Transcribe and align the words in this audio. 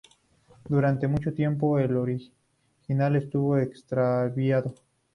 Durante 0.67 1.07
mucho 1.07 1.31
tiempo 1.31 1.77
el 1.77 1.95
original 1.95 3.15
estuvo 3.17 3.59
extraviado. 3.59 4.73